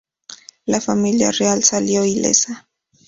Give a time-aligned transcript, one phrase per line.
[0.65, 2.67] La Familia Real salió ilesa.